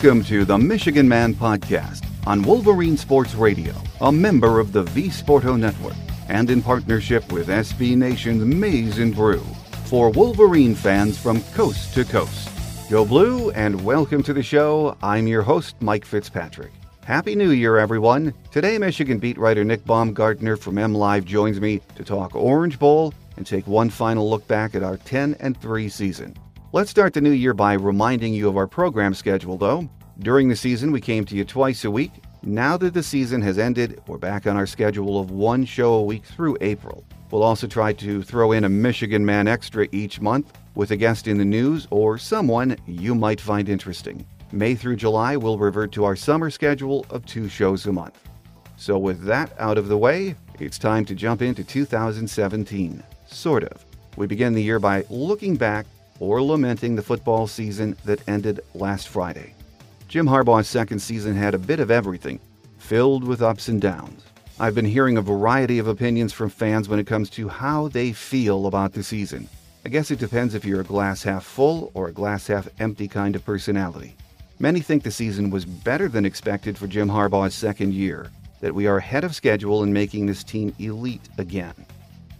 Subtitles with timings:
[0.00, 5.08] Welcome to the Michigan Man Podcast on Wolverine Sports Radio, a member of the V
[5.08, 5.96] Sporto Network,
[6.28, 9.42] and in partnership with SB Nation's Maize and Brew
[9.86, 12.48] for Wolverine fans from coast to coast.
[12.88, 14.96] Go Blue and welcome to the show.
[15.02, 16.70] I'm your host, Mike Fitzpatrick.
[17.04, 18.32] Happy New Year, everyone.
[18.52, 23.44] Today, Michigan beat writer Nick Baumgardner from MLive joins me to talk Orange Bowl and
[23.44, 26.36] take one final look back at our 10 and 3 season.
[26.70, 29.88] Let's start the new year by reminding you of our program schedule, though.
[30.20, 32.10] During the season, we came to you twice a week.
[32.42, 36.02] Now that the season has ended, we're back on our schedule of one show a
[36.02, 37.04] week through April.
[37.30, 41.28] We'll also try to throw in a Michigan Man Extra each month with a guest
[41.28, 44.26] in the news or someone you might find interesting.
[44.50, 48.18] May through July, we'll revert to our summer schedule of two shows a month.
[48.76, 53.04] So, with that out of the way, it's time to jump into 2017.
[53.28, 53.84] Sort of.
[54.16, 55.86] We begin the year by looking back
[56.18, 59.54] or lamenting the football season that ended last Friday.
[60.08, 62.40] Jim Harbaugh's second season had a bit of everything,
[62.78, 64.24] filled with ups and downs.
[64.58, 68.12] I've been hearing a variety of opinions from fans when it comes to how they
[68.12, 69.46] feel about the season.
[69.84, 73.06] I guess it depends if you're a glass half full or a glass half empty
[73.06, 74.16] kind of personality.
[74.58, 78.30] Many think the season was better than expected for Jim Harbaugh's second year,
[78.62, 81.74] that we are ahead of schedule in making this team elite again.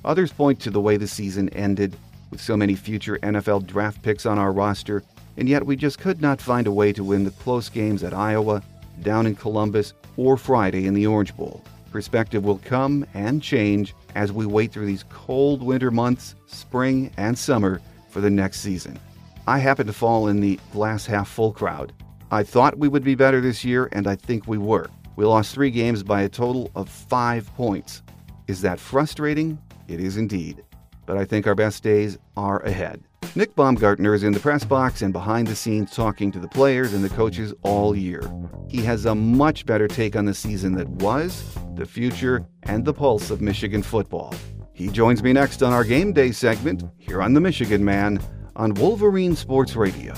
[0.06, 1.96] Others point to the way the season ended
[2.30, 5.02] with so many future NFL draft picks on our roster,
[5.38, 8.12] and yet we just could not find a way to win the close games at
[8.12, 8.62] Iowa,
[9.02, 11.64] down in Columbus, or Friday in the Orange Bowl.
[11.90, 17.38] Perspective will come and change as we wait through these cold winter months, spring, and
[17.38, 18.98] summer for the next season.
[19.46, 21.94] I happen to fall in the glass half full crowd.
[22.30, 24.90] I thought we would be better this year, and I think we were.
[25.16, 28.02] We lost three games by a total of five points.
[28.48, 29.58] Is that frustrating?
[29.86, 30.62] It is indeed
[31.08, 33.02] but I think our best days are ahead.
[33.34, 36.92] Nick Baumgardner is in the press box and behind the scenes talking to the players
[36.92, 38.22] and the coaches all year.
[38.68, 41.44] He has a much better take on the season that was,
[41.76, 44.34] the future, and the pulse of Michigan football.
[44.72, 48.20] He joins me next on our game day segment here on The Michigan Man
[48.56, 50.14] on Wolverine Sports Radio,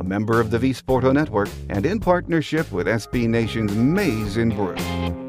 [0.00, 4.54] a member of the V Sporto Network and in partnership with SB Nation's Maize and
[4.54, 5.23] Brew.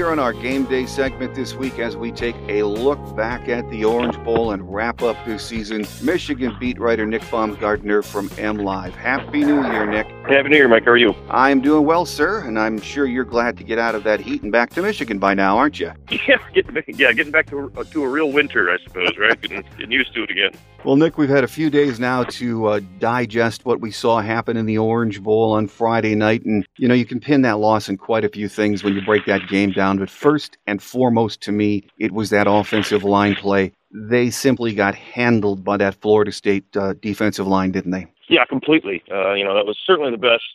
[0.00, 3.68] Here on our game day segment this week as we take a look back at
[3.68, 5.86] the Orange Bowl and wrap up this season.
[6.02, 8.92] Michigan beat writer Nick Baumgardner from MLive.
[8.92, 10.06] Happy New Year, Nick.
[10.26, 10.86] Happy New Year, Mike.
[10.86, 11.14] How are you?
[11.28, 14.42] I'm doing well, sir, and I'm sure you're glad to get out of that heat
[14.42, 15.92] and back to Michigan by now, aren't you?
[16.26, 19.38] Yeah, getting back, yeah, getting back to a, to a real winter, I suppose, right?
[19.42, 20.52] getting, getting used to it again.
[20.82, 24.56] Well, Nick, we've had a few days now to uh, digest what we saw happen
[24.56, 27.90] in the Orange Bowl on Friday night, and you know you can pin that loss
[27.90, 29.98] in quite a few things when you break that game down.
[29.98, 33.72] But first and foremost, to me, it was that offensive line play.
[33.92, 38.06] They simply got handled by that Florida State uh, defensive line, didn't they?
[38.30, 39.02] Yeah, completely.
[39.12, 40.48] Uh, you know that was certainly the best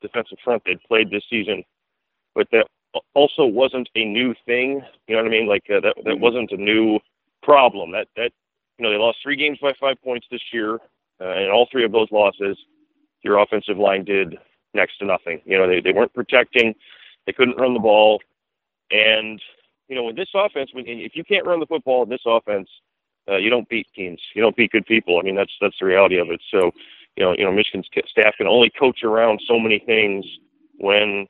[0.00, 1.64] defensive front they'd played this season,
[2.36, 2.68] but that
[3.14, 4.80] also wasn't a new thing.
[5.08, 5.48] You know what I mean?
[5.48, 7.00] Like uh, that that wasn't a new
[7.42, 7.90] problem.
[7.90, 8.30] That that
[8.82, 10.74] you know, they lost three games by five points this year,
[11.20, 12.58] uh, and all three of those losses,
[13.22, 14.36] your offensive line did
[14.74, 15.40] next to nothing.
[15.44, 16.74] You know, they, they weren't protecting,
[17.24, 18.20] they couldn't run the ball,
[18.90, 19.40] and
[19.86, 22.68] you know, with this offense, when if you can't run the football in this offense,
[23.30, 24.20] uh, you don't beat teams.
[24.34, 25.20] You don't beat good people.
[25.20, 26.40] I mean, that's that's the reality of it.
[26.50, 26.72] So,
[27.16, 30.24] you know, you know, Michigan's staff can only coach around so many things
[30.78, 31.28] when,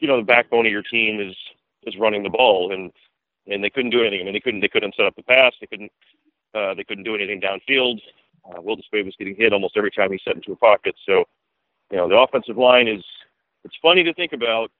[0.00, 1.36] you know, the backbone of your team is
[1.84, 2.90] is running the ball, and
[3.46, 4.22] and they couldn't do anything.
[4.22, 5.52] I mean, they couldn't they couldn't set up the pass.
[5.60, 5.92] They couldn't
[6.54, 8.00] uh, they couldn't do anything downfield.
[8.44, 10.94] Uh, Wilton Speight was getting hit almost every time he set into a pocket.
[11.06, 11.24] So,
[11.90, 13.02] you know, the offensive line is,
[13.64, 14.70] it's funny to think about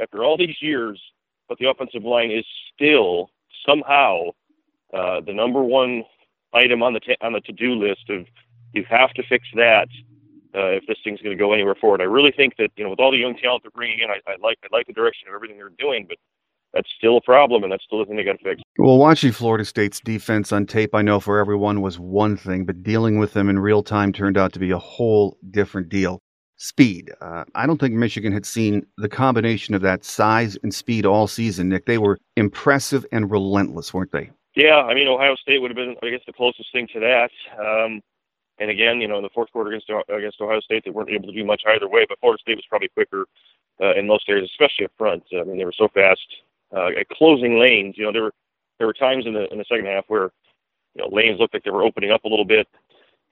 [0.00, 1.00] after all these years,
[1.48, 2.44] but the offensive line is
[2.74, 3.30] still
[3.66, 4.30] somehow
[4.94, 6.04] uh, the number one
[6.54, 8.26] item on the t- on the to-do list of
[8.72, 9.88] you have to fix that
[10.54, 12.00] uh, if this thing's going to go anywhere forward.
[12.00, 14.20] I really think that you know with all the young talent they're bringing in, I,
[14.26, 16.18] I like I like the direction of everything they're doing, but
[16.72, 18.62] that's still a problem, and that's still a thing they got to fix.
[18.78, 22.82] Well, watching Florida State's defense on tape, I know for everyone was one thing, but
[22.82, 26.20] dealing with them in real time turned out to be a whole different deal.
[26.56, 27.10] Speed.
[27.22, 31.26] Uh, I don't think Michigan had seen the combination of that size and speed all
[31.26, 31.86] season, Nick.
[31.86, 34.30] They were impressive and relentless, weren't they?
[34.54, 37.30] Yeah, I mean, Ohio State would have been, I guess, the closest thing to that.
[37.58, 38.02] Um,
[38.58, 41.28] and again, you know, in the fourth quarter against against Ohio State, they weren't able
[41.28, 42.04] to do much either way.
[42.06, 43.24] But Florida State was probably quicker
[43.80, 45.22] uh, in most areas, especially up front.
[45.32, 46.20] I mean, they were so fast
[46.74, 47.96] uh, at closing lanes.
[47.96, 48.34] You know, there were
[48.78, 50.30] there were times in the in the second half where
[50.94, 52.68] you know lanes looked like they were opening up a little bit,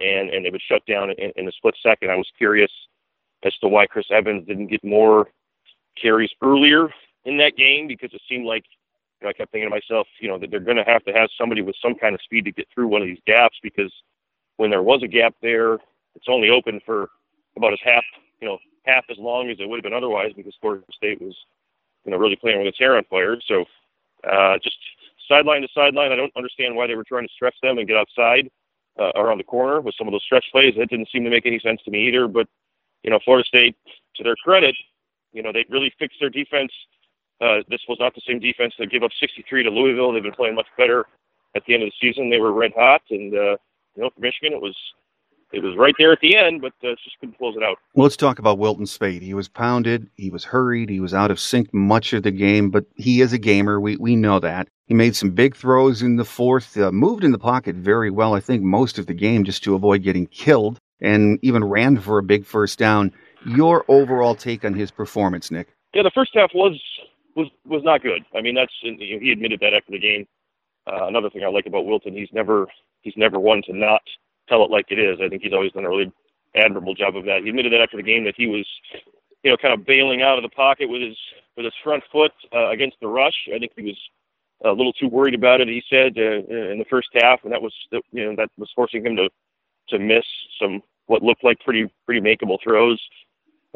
[0.00, 2.10] and and they would shut down in, in a split second.
[2.10, 2.70] I was curious
[3.44, 5.28] as to why Chris Evans didn't get more
[6.00, 6.88] carries earlier
[7.24, 8.64] in that game because it seemed like
[9.20, 11.12] you know, I kept thinking to myself, you know, that they're going to have to
[11.12, 13.92] have somebody with some kind of speed to get through one of these gaps because
[14.56, 15.74] when there was a gap there,
[16.14, 17.10] it's only open for
[17.56, 18.04] about as half,
[18.40, 21.36] you know, half as long as it would have been otherwise because Florida State was,
[22.04, 23.36] you know, really playing with its hair on fire.
[23.46, 23.64] So
[24.30, 24.76] uh, just
[25.28, 27.96] sideline to sideline, I don't understand why they were trying to stretch them and get
[27.96, 28.50] outside
[28.98, 30.74] uh, around the corner with some of those stretch plays.
[30.76, 32.26] That didn't seem to make any sense to me either.
[32.26, 32.48] But
[33.02, 33.76] you know, Florida State,
[34.16, 34.74] to their credit,
[35.32, 36.72] you know, they really fixed their defense.
[37.40, 40.12] Uh, this was not the same defense that gave up 63 to Louisville.
[40.12, 41.06] They've been playing much better
[41.54, 42.30] at the end of the season.
[42.30, 43.56] They were red hot, and uh,
[43.94, 44.76] you know, for Michigan, it was
[45.52, 47.78] it was right there at the end, but uh, just couldn't close it out.
[47.94, 49.22] Well, let's talk about Wilton Speight.
[49.22, 52.70] He was pounded, he was hurried, he was out of sync much of the game,
[52.70, 53.80] but he is a gamer.
[53.80, 54.68] We we know that.
[54.86, 58.34] He made some big throws in the fourth, uh, moved in the pocket very well.
[58.34, 62.18] I think most of the game just to avoid getting killed, and even ran for
[62.18, 63.12] a big first down.
[63.46, 65.68] Your overall take on his performance, Nick?
[65.94, 66.80] Yeah, the first half was
[67.36, 68.22] was was not good.
[68.34, 70.26] I mean, that's he admitted that after the game.
[70.86, 72.66] Uh, another thing I like about Wilton, he's never
[73.02, 74.02] he's never one to not
[74.48, 75.18] tell it like it is.
[75.22, 76.12] I think he's always done a really
[76.56, 77.42] admirable job of that.
[77.42, 78.66] He admitted that after the game that he was,
[79.42, 81.16] you know, kind of bailing out of the pocket with his
[81.56, 83.48] with his front foot uh, against the rush.
[83.54, 83.98] I think he was
[84.64, 85.68] a little too worried about it.
[85.68, 87.72] He said uh, in the first half, and that was
[88.12, 89.28] you know that was forcing him to
[89.90, 90.24] to miss
[90.60, 93.00] some what looked like pretty pretty makeable throws.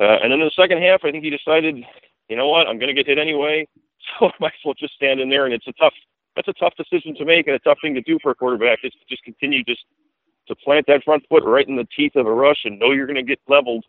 [0.01, 1.85] Uh, and then in the second half, I think he decided,
[2.29, 3.69] you know what, I'm going to get hit anyway,
[4.19, 5.45] so I might as well just stand in there.
[5.45, 5.95] And it's a tough
[6.35, 8.79] that's a tough decision to make and a tough thing to do for a quarterback.
[8.85, 9.85] Is to just continue just
[10.53, 13.07] to plant that front foot right in the teeth of a rush and know you're
[13.07, 13.85] going to get leveled.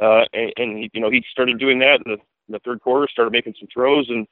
[0.00, 2.80] Uh, and, and he, you know, he started doing that in the, in the third
[2.80, 4.26] quarter, started making some throws, and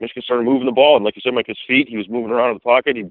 [0.00, 0.96] Michigan started moving the ball.
[0.96, 2.96] And like you said, like his feet, he was moving around in the pocket.
[2.96, 3.02] He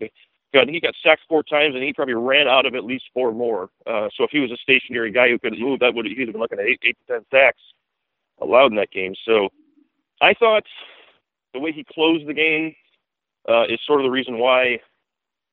[0.53, 3.33] got he got sacked four times, and he probably ran out of at least four
[3.33, 3.69] more.
[3.85, 6.31] Uh, so if he was a stationary guy who couldn't move, that would he'd have
[6.31, 7.61] been looking at eight, eight to ten sacks
[8.41, 9.13] allowed in that game.
[9.25, 9.49] So
[10.21, 10.63] I thought
[11.53, 12.73] the way he closed the game
[13.49, 14.79] uh, is sort of the reason why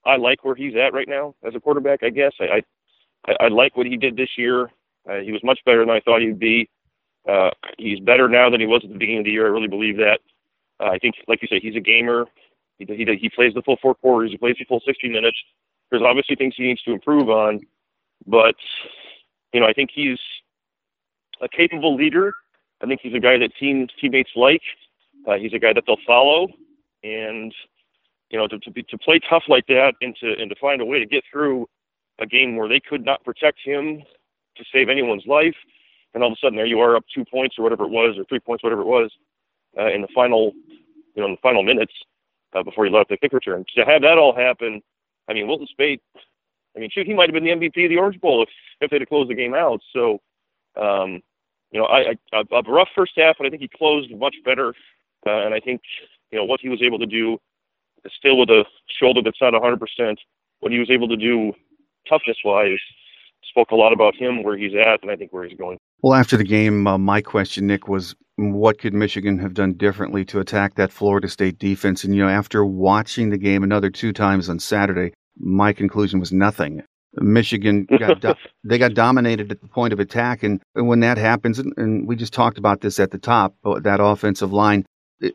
[0.06, 2.02] I like where he's at right now as a quarterback.
[2.02, 2.62] I guess I
[3.26, 4.70] I, I like what he did this year.
[5.08, 6.68] Uh, he was much better than I thought he'd be.
[7.28, 9.46] Uh, he's better now than he was at the beginning of the year.
[9.46, 10.20] I really believe that.
[10.80, 12.26] Uh, I think, like you say, he's a gamer.
[12.78, 14.30] He, he he plays the full four quarters.
[14.30, 15.36] He plays the full 60 minutes.
[15.90, 17.60] There's obviously things he needs to improve on,
[18.26, 18.56] but
[19.52, 20.18] you know I think he's
[21.40, 22.34] a capable leader.
[22.82, 24.62] I think he's a guy that team teammates like.
[25.26, 26.48] Uh, he's a guy that they'll follow,
[27.02, 27.54] and
[28.34, 30.80] you know, to to, be, to play tough like that and to and to find
[30.82, 31.68] a way to get through
[32.18, 34.02] a game where they could not protect him
[34.56, 35.54] to save anyone's life,
[36.12, 38.18] and all of a sudden there you are up two points or whatever it was,
[38.18, 39.12] or three points, whatever it was,
[39.78, 40.52] uh, in the final,
[41.14, 41.92] you know, in the final minutes
[42.56, 43.64] uh, before he left the kick return.
[43.76, 44.82] To have that all happen,
[45.28, 46.02] I mean, Wilton Speight,
[46.76, 48.48] I mean, shoot, he might have been the MVP of the Orange Bowl if
[48.80, 49.80] if they'd have closed the game out.
[49.92, 50.20] So,
[50.74, 51.22] um,
[51.70, 54.74] you know, I, I a rough first half, but I think he closed much better,
[55.24, 55.82] uh, and I think
[56.32, 57.38] you know what he was able to do
[58.16, 58.64] still with a
[59.00, 60.16] shoulder that's not 100%.
[60.60, 61.52] What he was able to do
[62.08, 62.78] toughness wise
[63.48, 65.78] spoke a lot about him, where he's at, and I think where he's going.
[66.02, 70.24] Well, after the game, uh, my question, Nick, was what could Michigan have done differently
[70.26, 72.04] to attack that Florida State defense?
[72.04, 76.32] And, you know, after watching the game another two times on Saturday, my conclusion was
[76.32, 76.82] nothing.
[77.14, 81.16] Michigan got do- they got dominated at the point of attack, and, and when that
[81.16, 84.84] happens, and, and, we just talked about this at the top, that offensive line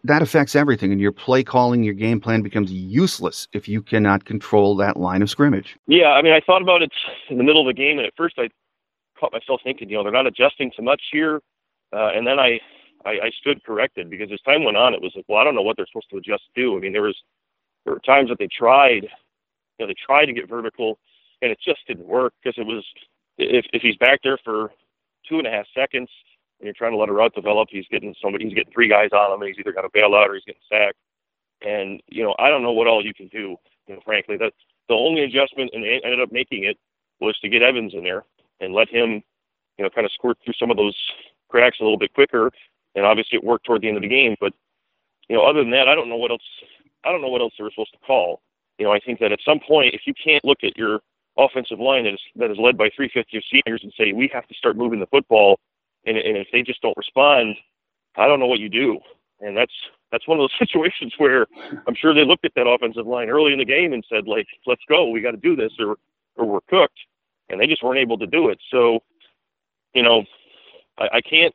[0.04, 4.26] that affects everything and your play calling your game plan becomes useless if you cannot
[4.26, 5.78] control that line of scrimmage.
[5.88, 6.92] Yeah i mean i thought about it
[7.30, 8.50] in the middle of the game and at first i
[9.20, 11.42] caught myself thinking you know they're not adjusting too much here
[11.94, 12.60] uh, and then I,
[13.06, 15.56] I i stood corrected because as time went on it was like well i don't
[15.56, 16.78] know what they're supposed to adjust to.
[16.78, 17.18] I mean there was
[17.86, 21.00] there were times that they tried you know they tried to get vertical
[21.42, 22.84] and it just didn't work because it was
[23.38, 24.72] if if he's back there for
[25.28, 26.10] two and a half seconds
[26.60, 29.10] and you're trying to let a route develop, he's getting somebody, he's getting three guys
[29.14, 30.98] on him, and he's either got to bail out or he's getting sacked.
[31.62, 33.56] And you know, I don't know what all you can do.
[33.88, 34.54] You know, frankly, that
[34.88, 36.78] the only adjustment, and ended up making it,
[37.20, 38.24] was to get Evans in there
[38.60, 39.22] and let him,
[39.78, 40.96] you know, kind of squirt through some of those
[41.50, 42.52] cracks a little bit quicker.
[42.96, 44.36] And obviously, it worked toward the end of the game.
[44.40, 44.54] But
[45.28, 46.42] you know, other than that, I don't know what else.
[47.06, 48.42] I don't know what else they were supposed to call.
[48.78, 51.02] You know, I think that at some point, if you can't look at your
[51.38, 54.30] offensive line that is that is led by three fifth year seniors and say we
[54.34, 55.60] have to start moving the football
[56.10, 57.56] and, and if they just don't respond,
[58.18, 59.00] I don't know what you do.
[59.42, 59.72] And that's
[60.12, 61.48] that's one of those situations where
[61.88, 64.48] I'm sure they looked at that offensive line early in the game and said, like,
[64.66, 65.98] let's go, we got to do this, or
[66.36, 67.00] or we're cooked,
[67.50, 68.60] and they just weren't able to do it.
[68.72, 69.00] So,
[69.94, 70.24] you know,
[70.98, 71.54] I, I can't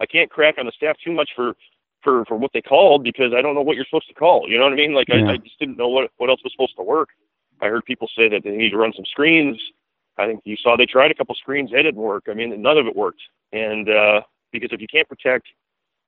[0.00, 1.54] I can't crack on the staff too much for
[2.02, 4.48] for for what they called because I don't know what you're supposed to call.
[4.48, 4.94] You know what I mean?
[4.94, 5.26] Like yeah.
[5.26, 7.10] I, I just didn't know what what else was supposed to work.
[7.60, 9.60] I heard people say that they need to run some screens.
[10.18, 12.24] I think you saw they tried a couple screens, they didn't work.
[12.28, 13.22] I mean, none of it worked.
[13.52, 14.20] And uh,
[14.52, 15.46] because if you can't protect,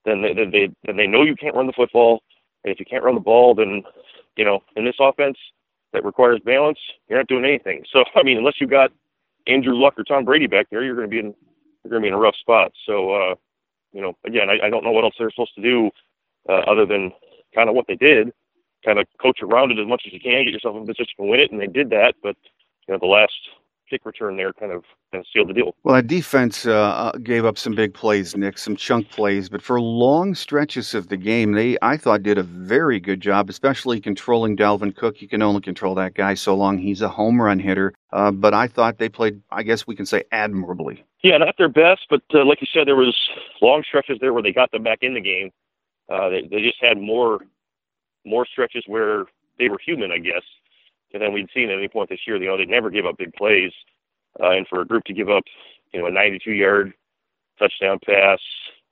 [0.04, 2.22] then they, then they then they know you can't run the football,
[2.64, 3.82] and if you can't run the ball, then
[4.36, 5.36] you know in this offense
[5.92, 7.84] that requires balance, you're not doing anything.
[7.92, 8.90] So I mean, unless you got
[9.46, 11.34] Andrew Luck or Tom Brady back there, you're going to be in
[11.84, 12.72] you're going to be in a rough spot.
[12.86, 13.34] So uh,
[13.92, 15.90] you know, again, I, I don't know what else they're supposed to do
[16.48, 17.12] uh, other than
[17.54, 18.32] kind of what they did,
[18.84, 21.24] kind of coach around it as much as you can, get yourself in position to
[21.24, 22.14] win it, and they did that.
[22.22, 22.36] But
[22.86, 23.32] you know, the last
[23.88, 25.74] kick return there kind of, kind of sealed the deal.
[25.82, 29.62] Well, that defense uh, uh, gave up some big plays, Nick, some chunk plays, but
[29.62, 34.00] for long stretches of the game, they I thought did a very good job, especially
[34.00, 35.20] controlling Dalvin Cook.
[35.20, 36.78] You can only control that guy so long.
[36.78, 40.06] He's a home run hitter, uh, but I thought they played, I guess we can
[40.06, 41.04] say, admirably.
[41.22, 43.16] Yeah, not their best, but uh, like you said, there was
[43.62, 45.50] long stretches there where they got them back in the game.
[46.12, 47.40] Uh, they, they just had more
[48.26, 49.26] more stretches where
[49.58, 50.42] they were human, I guess
[51.18, 52.36] than we'd seen at any point this year.
[52.36, 53.72] You know, they never give up big plays,
[54.40, 55.44] uh, and for a group to give up,
[55.92, 56.92] you know, a 92-yard
[57.58, 58.38] touchdown pass,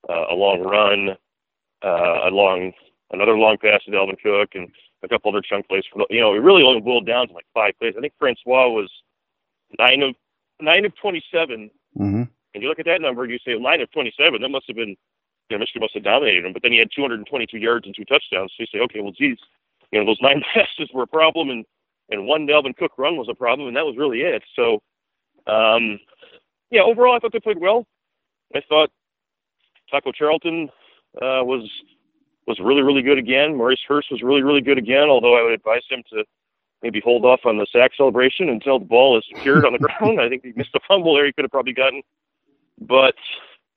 [0.08, 1.16] uh, a long run,
[1.84, 2.72] uh, a long
[3.10, 4.70] another long pass to Dalvin Cook, and
[5.02, 5.84] a couple other chunk plays.
[5.92, 7.94] For the, you know, it really only boiled down to like five plays.
[7.96, 8.90] I think Francois was
[9.78, 10.14] nine of
[10.60, 11.70] nine of 27.
[11.98, 12.22] Mm-hmm.
[12.54, 14.40] And you look at that number, and you say nine of 27.
[14.40, 14.96] That must have been, you
[15.50, 16.52] know, Michigan must have dominated him.
[16.52, 18.52] But then he had 222 yards and two touchdowns.
[18.56, 19.38] So you say, okay, well, geez,
[19.90, 21.64] you know, those nine passes were a problem, and
[22.12, 24.42] and one Dalvin Cook run was a problem, and that was really it.
[24.54, 24.82] So,
[25.46, 25.98] um,
[26.70, 27.86] yeah, overall, I thought they played well.
[28.54, 28.90] I thought
[29.90, 30.68] Taco Charlton
[31.16, 31.68] uh, was
[32.46, 33.56] was really really good again.
[33.56, 35.08] Maurice Hurst was really really good again.
[35.08, 36.24] Although I would advise him to
[36.82, 40.20] maybe hold off on the sack celebration until the ball is secured on the ground.
[40.20, 42.02] I think he missed a fumble there he could have probably gotten.
[42.80, 43.14] But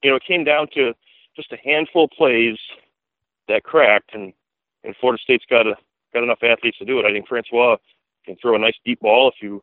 [0.04, 0.94] you know, it came down to
[1.36, 2.58] just a handful of plays
[3.48, 4.34] that cracked, and
[4.84, 5.76] and Florida State's got a
[6.14, 7.06] got enough athletes to do it.
[7.06, 7.78] I think Francois
[8.26, 9.62] can throw a nice deep ball if you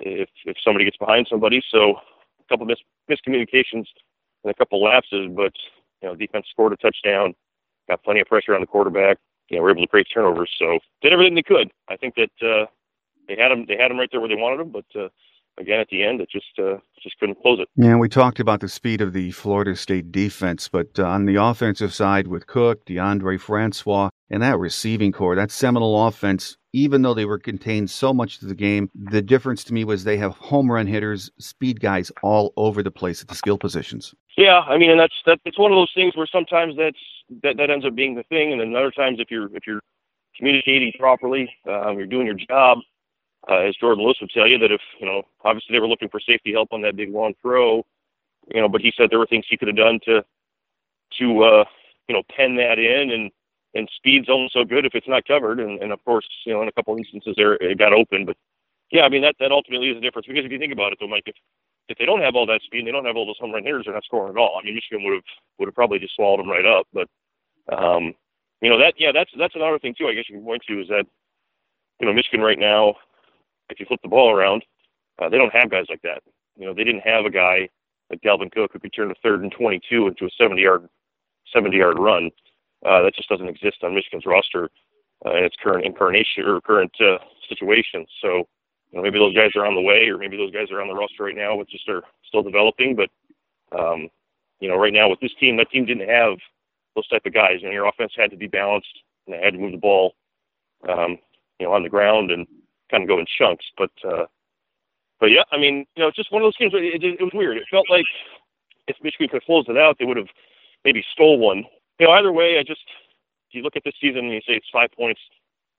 [0.00, 1.62] if if somebody gets behind somebody.
[1.70, 1.96] So
[2.40, 2.78] a couple mis-
[3.10, 3.86] miscommunications
[4.44, 5.52] and a couple lapses, but
[6.00, 7.34] you know defense scored a touchdown,
[7.88, 9.18] got plenty of pressure on the quarterback.
[9.48, 11.70] You know, we're able to create turnovers, so did everything they could.
[11.88, 12.66] I think that uh,
[13.28, 15.08] they had them they had them right there where they wanted them, but uh,
[15.58, 17.68] again at the end it just uh, just couldn't close it.
[17.76, 21.36] Yeah, we talked about the speed of the Florida State defense, but uh, on the
[21.36, 27.14] offensive side with Cook, Deondre Francois, and that receiving core, that Seminole offense, even though
[27.14, 30.32] they were contained so much to the game, the difference to me was they have
[30.36, 34.14] home run hitters, speed guys all over the place at the skill positions.
[34.36, 35.40] Yeah, I mean, and that's that.
[35.44, 36.96] It's one of those things where sometimes that's
[37.42, 39.82] that that ends up being the thing, and then other times if you're if you're
[40.36, 42.78] communicating properly, um, you're doing your job.
[43.50, 46.08] Uh, as Jourdan Lewis would tell you, that if you know, obviously they were looking
[46.08, 47.84] for safety help on that big long throw,
[48.54, 50.24] you know, but he said there were things he could have done to
[51.18, 51.64] to uh,
[52.08, 53.30] you know pen that in and
[53.74, 55.58] and speed's only so good if it's not covered.
[55.58, 58.24] And, and of course, you know, in a couple instances there it got open.
[58.26, 58.36] But
[58.90, 60.98] yeah, I mean that that ultimately is the difference because if you think about it,
[61.00, 61.36] though, Mike, if
[61.88, 63.64] if they don't have all that speed, and they don't have all those home run
[63.64, 64.58] hitters, they're not scoring at all.
[64.60, 65.24] I mean, Michigan would have
[65.58, 66.86] would have probably just swallowed them right up.
[66.92, 67.08] But
[67.74, 68.14] um,
[68.60, 70.06] you know that yeah, that's that's another thing too.
[70.06, 71.06] I guess you can point to is that
[72.00, 72.94] you know Michigan right now,
[73.70, 74.64] if you flip the ball around,
[75.20, 76.22] uh, they don't have guys like that.
[76.56, 77.68] You know, they didn't have a guy
[78.10, 80.88] like Dalvin Cook who could turn a third and 22 into a 70 yard
[81.52, 82.30] 70 yard run.
[82.84, 84.70] Uh, that just doesn't exist on Michigan's roster
[85.24, 88.04] uh, in its current incarnation or current uh, situation.
[88.20, 88.48] So
[88.90, 90.88] you know, maybe those guys are on the way, or maybe those guys are on
[90.88, 92.96] the roster right now, which just are still developing.
[92.96, 93.08] But
[93.78, 94.08] um,
[94.60, 96.36] you know, right now with this team, that team didn't have
[96.94, 97.58] those type of guys.
[97.60, 100.14] You know, your offense had to be balanced, and they had to move the ball,
[100.88, 101.18] um,
[101.58, 102.46] you know, on the ground and
[102.92, 103.64] kind of go in chunks.
[103.76, 104.26] But uh,
[105.18, 106.72] but yeah, I mean, you know, it's just one of those games.
[106.74, 107.56] It, it, it was weird.
[107.56, 108.04] It felt like
[108.86, 110.30] if Michigan could close it out, they would have
[110.84, 111.64] maybe stole one
[112.02, 112.82] you know, either way, I just
[113.52, 115.20] you look at this season and you say it's five points,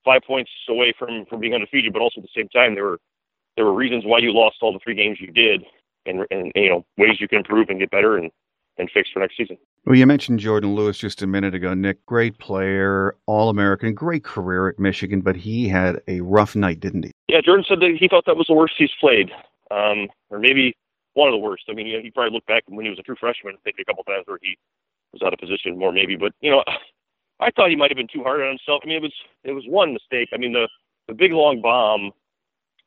[0.06, 3.00] five points away from from being undefeated, but also at the same time there were
[3.56, 5.64] there were reasons why you lost all the three games you did,
[6.06, 8.30] and and you know ways you can improve and get better and
[8.78, 9.56] and fix for next season.
[9.86, 12.04] Well, you mentioned Jourdan Lewis just a minute ago, Nick.
[12.06, 17.04] Great player, All American, great career at Michigan, but he had a rough night, didn't
[17.04, 17.12] he?
[17.28, 19.30] Yeah, Jourdan said that he thought that was the worst he's played,
[19.70, 20.76] um, or maybe
[21.14, 21.64] one of the worst.
[21.68, 23.58] I mean, you know, he probably looked back when he was a true freshman, and
[23.64, 24.56] maybe a couple times where he
[25.12, 26.16] was out of position more maybe.
[26.16, 26.64] But you know,
[27.40, 28.82] I thought he might have been too hard on himself.
[28.84, 29.14] I mean, it was
[29.44, 30.28] it was one mistake.
[30.32, 30.68] I mean, the
[31.08, 32.10] the big long bomb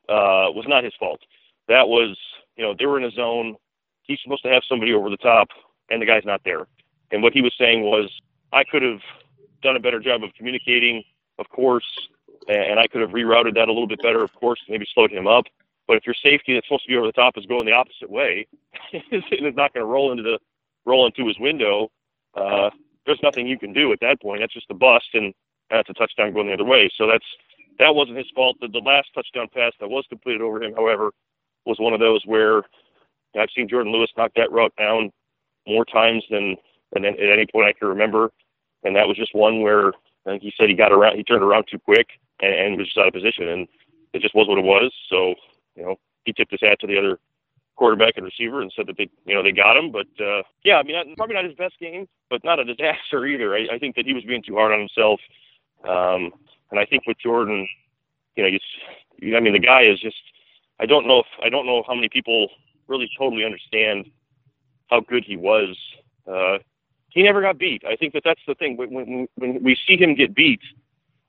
[0.08, 1.20] uh, was not his fault.
[1.68, 2.16] That was
[2.56, 3.56] you know they were in a zone.
[4.02, 5.48] He's supposed to have somebody over the top,
[5.90, 6.66] and the guy's not there.
[7.10, 8.10] And what he was saying was,
[8.52, 9.00] I could have
[9.62, 11.04] done a better job of communicating,
[11.38, 11.86] of course,
[12.48, 15.26] and I could have rerouted that a little bit better, of course, maybe slowed him
[15.26, 15.44] up.
[15.86, 18.10] But if your safety that's supposed to be over the top is going the opposite
[18.10, 18.46] way,
[18.92, 20.38] and it's not going to roll into the
[20.84, 21.90] roll into his window,
[22.34, 22.70] uh,
[23.04, 24.40] there's nothing you can do at that point.
[24.40, 25.34] That's just a bust, and
[25.70, 26.90] that's a touchdown going the other way.
[26.96, 27.24] So that's
[27.78, 28.56] that wasn't his fault.
[28.60, 31.12] The, the last touchdown pass that was completed over him, however,
[31.64, 32.62] was one of those where
[33.38, 35.10] I've seen Jourdan Lewis knock that route down,
[35.68, 36.56] more times than
[36.92, 38.30] than at any point I can remember,
[38.82, 39.92] and that was just one where
[40.26, 42.08] I he said he got around, he turned around too quick
[42.40, 43.68] and, and was just out of position, and
[44.12, 44.92] it just was what it was.
[45.08, 45.34] So
[45.76, 47.18] you know, he tipped his hat to the other
[47.76, 49.92] quarterback and receiver and said that they, you know, they got him.
[49.92, 53.54] But uh, yeah, I mean, probably not his best game, but not a disaster either.
[53.54, 55.20] I, I think that he was being too hard on himself.
[55.84, 56.32] Um,
[56.70, 57.66] and I think with Jourdan,
[58.36, 58.48] you know,
[59.18, 60.16] you, I mean, the guy is just.
[60.80, 62.48] I don't know if I don't know how many people
[62.86, 64.08] really totally understand
[64.90, 65.76] how good he was.
[66.26, 66.58] Uh,
[67.10, 67.82] he never got beat.
[67.88, 68.76] I think that that's the thing.
[68.76, 70.60] When, when, when we see him get beat,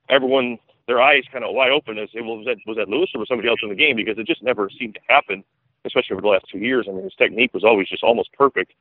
[0.09, 3.19] everyone their eyes kind of wide open as well, was that was that Lewis or
[3.19, 5.43] was somebody else in the game because it just never seemed to happen
[5.85, 6.87] especially over the last two years.
[6.89, 8.73] I mean, his technique was always just almost perfect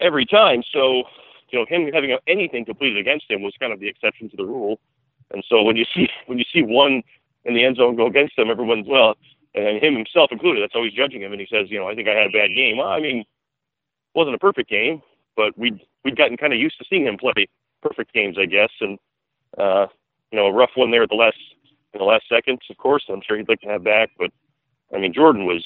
[0.00, 0.62] every time.
[0.72, 1.04] So,
[1.50, 4.44] you know, him having anything completed against him was kind of the exception to the
[4.44, 4.80] rule.
[5.32, 7.02] And so when you see when you see one
[7.44, 9.16] in the end zone go against him, everyone's well,
[9.54, 10.62] and him himself included.
[10.62, 12.50] That's always judging him, and he says, you know, I think I had a bad
[12.54, 12.78] game.
[12.78, 13.24] Well, I mean,
[14.14, 15.02] wasn't a perfect game,
[15.36, 17.48] but we'd we'd gotten kind of used to seeing him play
[17.82, 18.70] perfect games, I guess.
[18.80, 18.98] And
[19.58, 19.86] uh,
[20.30, 21.38] you know, a rough one there at the last
[21.92, 23.04] in the last seconds, of course.
[23.08, 24.30] I'm sure he'd like to have back, but
[24.94, 25.64] I mean, Jourdan was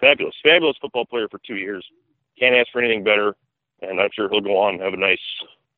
[0.00, 1.84] fabulous, fabulous football player for two years.
[2.38, 3.36] Can't ask for anything better,
[3.82, 5.18] and I'm sure he'll go on and have a nice,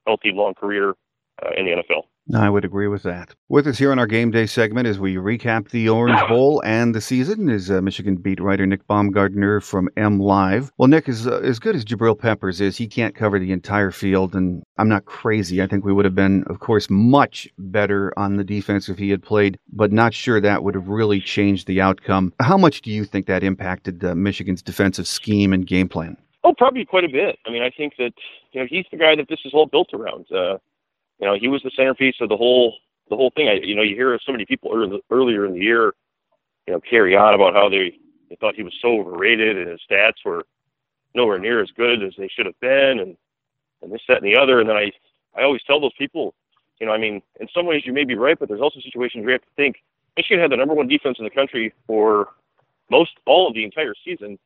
[0.07, 0.95] healthy, long career
[1.43, 2.05] uh, in the NFL.
[2.35, 3.35] I would agree with that.
[3.49, 6.95] With us here on our game day segment as we recap the Orange Bowl and
[6.95, 10.71] the season is uh, Michigan beat writer Nick Baumgardner from MLive.
[10.79, 12.77] Well, Nick is uh, as good as Jabril Peppers is.
[12.77, 15.63] He can't cover the entire field, and I'm not crazy.
[15.63, 19.11] I think we would have been, of course, much better on the defense if he
[19.11, 22.33] had played, but not sure that would have really changed the outcome.
[22.41, 26.17] How much do you think that impacted uh, Michigan's defensive scheme and game plan?
[26.43, 27.39] Oh, probably quite a bit.
[27.47, 28.13] I mean, I think that
[28.53, 30.27] you know he's the guy that this is all built around.
[30.33, 30.57] Uh,
[31.21, 32.75] you know, he was the centerpiece of the whole
[33.09, 33.49] the whole thing.
[33.49, 35.95] I, you know, you hear so many people early, earlier in the year,
[36.67, 39.81] you know, carry on about how they they thought he was so overrated and his
[39.91, 40.45] stats were
[41.15, 43.17] nowhere near as good as they should have been, and
[43.83, 44.61] and this, that, and the other.
[44.61, 44.91] And then I
[45.37, 46.35] I always tell those people,
[46.81, 49.23] you know, I mean, in some ways you may be right, but there's also situations
[49.23, 49.77] where you have to think
[50.17, 52.29] Michigan had the number one defense in the country for
[52.91, 54.39] most all of the entire season,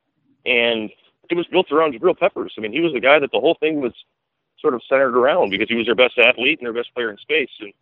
[0.45, 0.89] and
[1.29, 2.53] it was built around Jabril Peppers.
[2.57, 3.93] I mean, he was the guy that the whole thing was
[4.59, 7.17] sort of centered around because he was their best athlete and their best player in
[7.17, 7.49] space.
[7.59, 7.73] And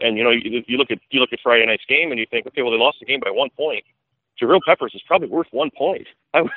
[0.00, 2.26] and you know you, you look at you look at Friday night's game and you
[2.30, 3.84] think, okay, well they lost the game by one point.
[4.40, 6.50] Jabril Peppers is probably worth one point on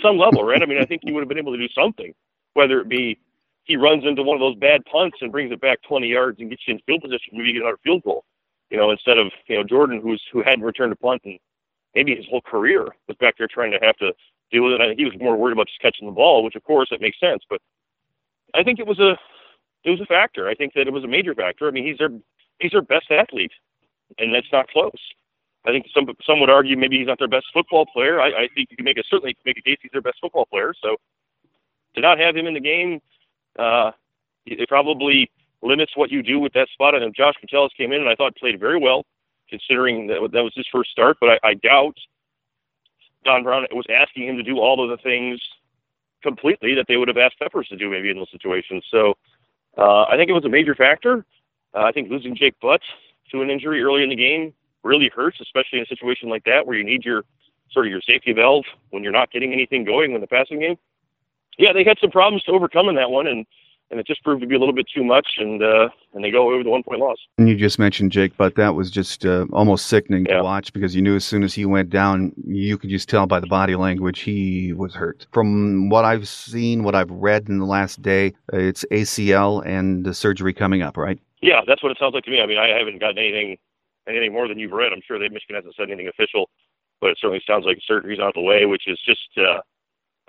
[0.00, 0.62] some level, right?
[0.62, 2.14] I mean, I think he would have been able to do something,
[2.54, 3.18] whether it be
[3.64, 6.50] he runs into one of those bad punts and brings it back 20 yards and
[6.50, 8.24] gets you in field position, maybe get another field goal.
[8.70, 11.38] You know, instead of you know Jourdan, who's who hadn't returned a punt and
[11.94, 14.12] maybe his whole career was back there trying to have to
[14.52, 14.80] deal with it.
[14.80, 17.00] I think he was more worried about just catching the ball, which of course it
[17.00, 17.42] makes sense.
[17.48, 17.60] But
[18.56, 19.16] I think it was a
[19.84, 20.48] it was a factor.
[20.48, 21.68] I think that it was a major factor.
[21.68, 22.10] I mean, he's their
[22.58, 23.52] he's their best athlete,
[24.18, 24.92] and that's not close.
[25.66, 28.20] I think some some would argue maybe he's not their best football player.
[28.20, 30.46] I, I think you can make a certainly make a case he's their best football
[30.46, 30.72] player.
[30.80, 30.96] So
[31.94, 33.00] to not have him in the game,
[33.58, 33.90] uh,
[34.46, 35.30] it probably
[35.62, 36.94] limits what you do with that spot.
[36.94, 39.04] And Josh Metellus came in and I thought played very well,
[39.48, 41.16] considering that that was his first start.
[41.20, 41.96] But I, I doubt
[43.24, 45.40] Don Brown was asking him to do all of the things
[46.22, 48.84] completely that they would have asked Peppers to do maybe in those situations.
[48.90, 49.16] So
[49.76, 51.24] uh, I think it was a major factor.
[51.74, 52.80] Uh, I think losing Jake Butt
[53.30, 56.66] to an injury early in the game really hurts, especially in a situation like that
[56.66, 57.24] where you need your
[57.70, 60.76] sort of your safety valve when you're not getting anything going in the passing game.
[61.58, 63.46] Yeah, they had some problems to overcome in that one, and
[63.90, 66.30] and it just proved to be a little bit too much, and uh, and they
[66.30, 67.18] go over the one point loss.
[67.38, 70.38] And you just mentioned Jake, but that was just uh, almost sickening yeah.
[70.38, 73.26] to watch because you knew as soon as he went down, you could just tell
[73.26, 75.26] by the body language he was hurt.
[75.32, 80.14] From what I've seen, what I've read in the last day, it's ACL and the
[80.14, 81.18] surgery coming up, right?
[81.42, 82.40] Yeah, that's what it sounds like to me.
[82.40, 83.56] I mean, I haven't gotten anything
[84.08, 84.92] anything more than you've read.
[84.92, 86.48] I'm sure that Michigan hasn't said anything official,
[87.00, 89.28] but it certainly sounds like surgery's out of the way, which is just.
[89.36, 89.60] Uh,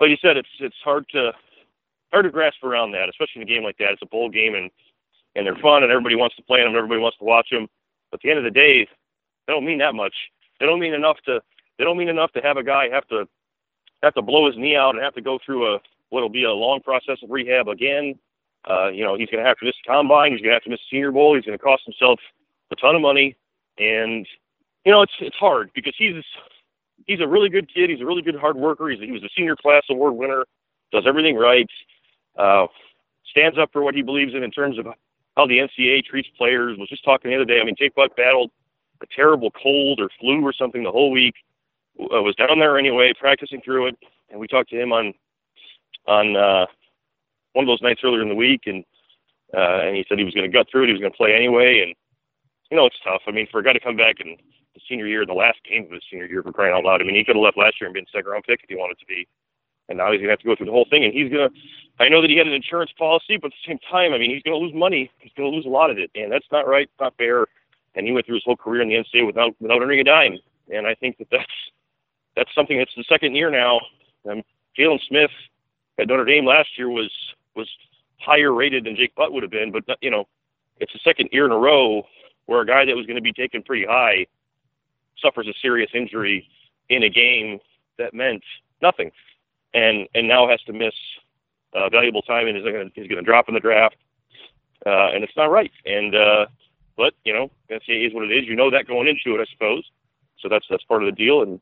[0.00, 1.32] like you said, it's it's hard to
[2.12, 3.92] hard to grasp around that, especially in a game like that.
[3.92, 4.70] It's a bowl game, and
[5.34, 7.68] and they're fun, and everybody wants to play them, and everybody wants to watch them.
[8.10, 8.88] But at the end of the day,
[9.46, 10.14] they don't mean that much.
[10.60, 11.40] They don't mean enough to.
[11.78, 13.28] They don't mean enough to have a guy have to
[14.02, 15.78] have to blow his knee out and have to go through a
[16.10, 18.18] what'll be a long process of rehab again.
[18.68, 20.32] Uh, you know, he's going to have to miss the combine.
[20.32, 21.34] He's going to have to miss Senior Bowl.
[21.34, 22.18] He's going to cost himself
[22.70, 23.36] a ton of money,
[23.78, 24.26] and
[24.84, 26.24] you know, it's it's hard because he's
[27.06, 27.90] he's a really good kid.
[27.90, 28.88] He's a really good hard worker.
[28.88, 30.44] He's he was a senior class award winner.
[30.92, 31.68] Does everything right
[32.38, 32.66] uh,
[33.30, 34.86] stands up for what he believes in in terms of
[35.36, 36.78] how the NCAA treats players.
[36.78, 37.60] Was just talking the other day.
[37.60, 38.50] I mean, Jake Butt battled
[39.02, 41.34] a terrible cold or flu or something the whole week.
[42.00, 43.96] Uh, was down there anyway, practicing through it,
[44.30, 45.12] and we talked to him on
[46.06, 46.66] on uh,
[47.52, 48.84] one of those nights earlier in the week, and
[49.56, 50.86] uh, and he said he was going to gut through it.
[50.86, 51.94] He was going to play anyway, and
[52.70, 53.22] you know it's tough.
[53.26, 54.36] I mean, for a guy to come back in
[54.74, 57.00] the senior year, the last game of his senior year, for crying out loud.
[57.00, 58.76] I mean, he could have left last year and been second round pick if he
[58.76, 59.26] wanted to be.
[59.88, 61.04] And now he's gonna have to go through the whole thing.
[61.04, 61.50] And he's gonna.
[62.00, 64.30] I know that he had an insurance policy, but at the same time, I mean,
[64.30, 65.10] he's gonna lose money.
[65.18, 66.88] He's gonna lose a lot of it, and that's not right.
[67.00, 67.46] Not fair.
[67.94, 70.38] And he went through his whole career in the NCAA without without earning a dime.
[70.72, 71.46] And I think that that's
[72.36, 73.80] that's something that's the second year now.
[74.30, 74.42] Um,
[74.78, 75.30] Jaylon Smith
[75.98, 77.10] at Notre Dame last year was
[77.56, 77.68] was
[78.18, 80.26] higher rated than Jake Butt would have been, but you know,
[80.80, 82.04] it's the second year in a row
[82.46, 84.26] where a guy that was going to be taken pretty high
[85.20, 86.48] suffers a serious injury
[86.88, 87.58] in a game
[87.98, 88.42] that meant
[88.80, 89.10] nothing,
[89.74, 90.94] and and now has to miss
[91.74, 93.96] uh, valuable time and is going to is going to drop in the draft,
[94.86, 95.72] uh, and it's not right.
[95.84, 96.46] And uh,
[96.96, 98.46] but you know, NCAA is what it is.
[98.46, 99.84] You know that going into it, I suppose.
[100.40, 101.60] So that's that's part of the deal, and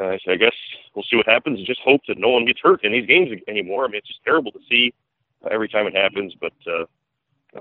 [0.00, 0.54] uh, so I guess
[0.94, 1.58] we'll see what happens.
[1.58, 3.84] And just hope that no one gets hurt in these games anymore.
[3.84, 4.92] I mean, it's just terrible to see
[5.50, 6.84] every time it happens, but uh,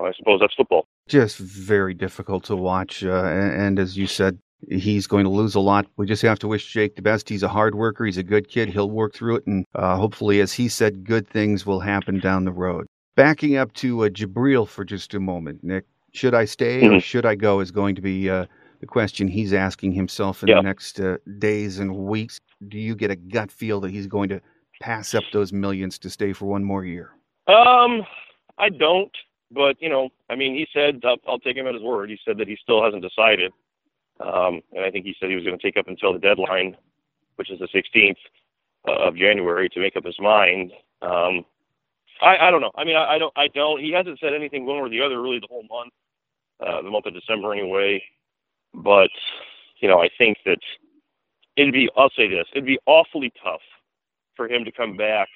[0.04, 0.88] I suppose that's football.
[1.08, 5.56] Just very difficult to watch, uh, and, and as you said, he's going to lose
[5.56, 5.86] a lot.
[5.98, 7.30] We just have to wish Jake the best.
[7.30, 8.06] He's a hard worker.
[8.06, 8.69] He's a good kid.
[8.69, 12.45] He'll work through it, and uh, hopefully, as he said, good things will happen down
[12.45, 12.88] the road.
[13.15, 15.86] Backing up to uh, Jabril for just a moment, Nick.
[16.13, 16.95] Should I stay mm-hmm.
[16.95, 17.60] or should I go?
[17.60, 18.45] Is going to be uh,
[18.80, 22.39] the question he's asking himself in the next uh, days and weeks.
[22.67, 24.41] Do you get a gut feel that he's going to
[24.82, 27.12] pass up those millions to stay for one more year?
[27.48, 28.04] Um,
[28.58, 29.12] I don't.
[29.52, 32.10] But you know, I mean, he said I'll, I'll take him at his word.
[32.10, 33.52] He said that he still hasn't decided,
[34.20, 36.76] um, and I think he said he was going to take up until the deadline,
[37.36, 38.16] which is the 16th
[38.88, 40.72] uh, of January, to make up his mind.
[41.02, 41.46] Um,
[42.22, 42.72] I, I don't know.
[42.76, 43.34] I mean, I, I don't.
[43.38, 43.82] I don't.
[43.82, 45.94] He hasn't said anything one or the other really the whole month,
[46.60, 48.04] uh, the month of December anyway.
[48.74, 49.10] But
[49.80, 50.60] you know, I think that
[51.56, 51.90] it'd be.
[51.96, 53.62] I'll say this: it'd be awfully tough
[54.36, 55.30] for him to come back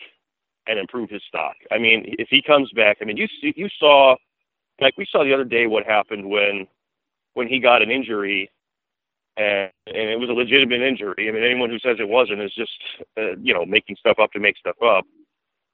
[0.68, 1.56] and improve his stock.
[1.72, 4.16] I mean, if he comes back, I mean, you see, you saw,
[4.80, 6.68] like we saw the other day, what happened when
[7.34, 8.52] when he got an injury,
[9.38, 11.28] and and it was a legitimate injury.
[11.28, 12.72] I mean, anyone who says it wasn't is just
[13.18, 15.06] uh, you know making stuff up to make stuff up.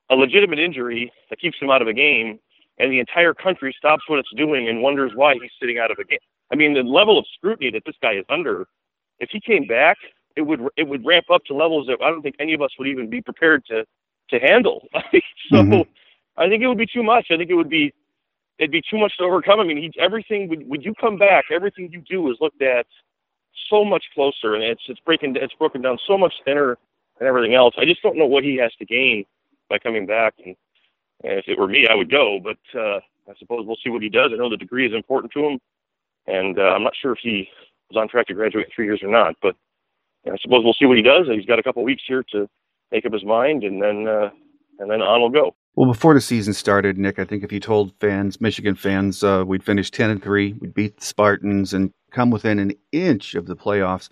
[0.09, 2.39] A legitimate injury that keeps him out of a game,
[2.77, 5.99] and the entire country stops what it's doing and wonders why he's sitting out of
[5.99, 6.19] a game.
[6.51, 8.65] I mean, the level of scrutiny that this guy is under,
[9.19, 9.97] if he came back,
[10.35, 12.71] it would it would ramp up to levels that I don't think any of us
[12.79, 13.85] would even be prepared to
[14.29, 14.87] to handle.
[14.93, 15.81] so mm-hmm.
[16.37, 17.27] I think it would be too much.
[17.31, 17.93] I think it would be
[18.57, 19.59] it'd be too much to overcome.
[19.59, 22.85] I mean, he, everything would when you come back, everything you do is looked at
[23.69, 26.77] so much closer, and it's it's breaking it's broken down so much thinner
[27.19, 27.75] and everything else.
[27.77, 29.25] I just don't know what he has to gain
[29.69, 30.35] by coming back.
[30.45, 30.55] And,
[31.23, 32.39] and if it were me, I would go.
[32.43, 34.31] But uh, I suppose we'll see what he does.
[34.33, 35.59] I know the degree is important to him
[36.27, 37.49] and uh, I'm not sure if he
[37.89, 39.35] was on track to graduate in three years or not.
[39.41, 39.55] But
[40.25, 41.27] I suppose we'll see what he does.
[41.27, 42.47] He's got a couple weeks here to
[42.91, 44.29] make up his mind, and then uh,
[44.79, 45.55] and then on we'll go.
[45.75, 49.43] Well, before the season started, Nick, I think if you told fans, Michigan fans, uh,
[49.45, 53.45] we'd finish ten and three, we'd beat the Spartans, and come within an inch of
[53.45, 54.09] the playoffs,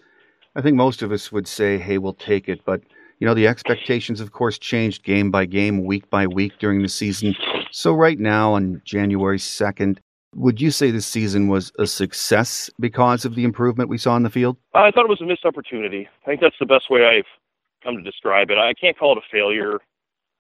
[0.56, 2.82] I think most of us would say, "Hey, we'll take it." But
[3.20, 6.90] you know, the expectations, of course, changed game by game, week by week during the
[6.90, 7.36] season.
[7.72, 10.00] So right now, on January second,
[10.36, 14.24] would you say this season was a success because of the improvement we saw in
[14.24, 14.58] the field?
[14.74, 16.08] I thought it was a missed opportunity.
[16.24, 17.26] I think that's the best way I've
[17.84, 18.58] come to describe it.
[18.58, 19.80] I can't call it a failure,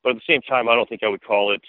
[0.03, 1.61] but at the same time, I don't think I would call it.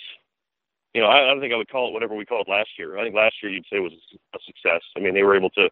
[0.94, 2.98] You know, I don't think I would call it whatever we called last year.
[2.98, 3.92] I think last year you'd say it was
[4.34, 4.82] a success.
[4.96, 5.70] I mean, they were able to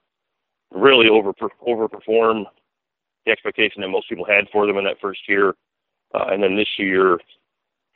[0.77, 1.33] really over
[1.67, 2.45] overperform
[3.25, 5.55] the expectation that most people had for them in that first year,
[6.15, 7.19] uh, and then this year,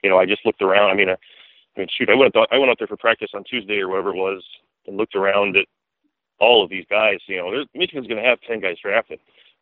[0.03, 0.91] you know, I just looked around.
[0.91, 1.17] I mean, I
[1.77, 4.17] mean, shoot, I went I went out there for practice on Tuesday or whatever it
[4.17, 4.45] was,
[4.87, 5.67] and looked around at
[6.39, 7.19] all of these guys.
[7.27, 9.21] You know, Michigan's going to have ten guys drafted.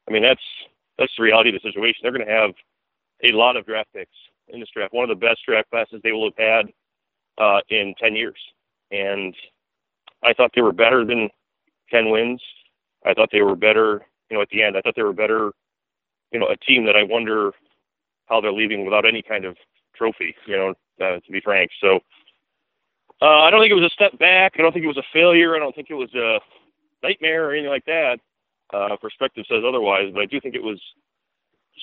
[0.08, 0.40] I mean, that's
[0.98, 2.00] that's the reality of the situation.
[2.02, 2.52] They're going to have
[3.24, 4.10] a lot of draft picks
[4.48, 4.94] in this draft.
[4.94, 6.66] One of the best draft classes they will have had
[7.38, 8.38] uh, in ten years.
[8.90, 9.34] And
[10.24, 11.28] I thought they were better than
[11.90, 12.42] ten wins.
[13.04, 14.06] I thought they were better.
[14.30, 15.52] You know, at the end, I thought they were better.
[16.32, 17.52] You know, a team that I wonder
[18.26, 19.56] how they're leaving without any kind of
[19.96, 20.34] trophy.
[20.46, 21.70] You know, uh, to be frank.
[21.80, 22.00] So
[23.20, 24.54] uh, I don't think it was a step back.
[24.58, 25.56] I don't think it was a failure.
[25.56, 26.38] I don't think it was a
[27.02, 28.18] nightmare or anything like that.
[28.72, 30.78] Uh, perspective says otherwise, but I do think it was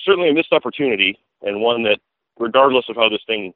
[0.04, 1.98] certainly a missed opportunity and one that,
[2.38, 3.52] regardless of how this thing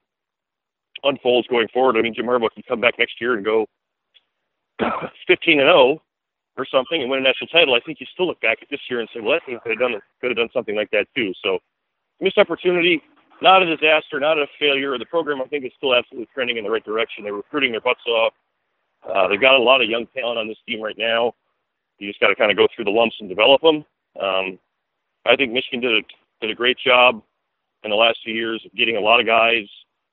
[1.05, 3.67] unfolds going forward, I mean, Jim Harbaugh can come back next year and go
[5.29, 6.03] 15 and 0
[6.57, 7.75] or something and win a national title.
[7.75, 9.71] I think you still look back at this year and say, well, that team could
[9.71, 11.33] have done could have done something like that too.
[11.43, 11.59] So
[12.21, 13.03] missed opportunity
[13.43, 14.97] not a disaster, not a failure.
[14.99, 17.25] The program, I think, is still absolutely trending in the right direction.
[17.25, 18.35] They're recruiting their butts off.
[19.09, 21.35] Uh, they've got a lot of young talent on this team right now.
[21.99, 23.85] You just got to kind of go through the lumps and develop them.
[24.21, 24.59] Um,
[25.27, 26.03] I think Michigan did a,
[26.41, 27.23] did a great job
[27.83, 29.67] in the last few years of getting a lot of guys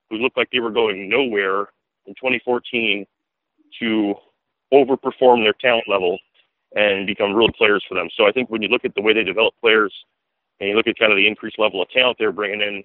[0.08, 1.68] who looked like they were going nowhere
[2.06, 3.06] in 2014
[3.80, 4.14] to
[4.72, 6.18] overperform their talent level
[6.74, 8.08] and become real players for them.
[8.16, 9.92] So I think when you look at the way they develop players
[10.60, 12.84] and you look at kind of the increased level of talent they're bringing in,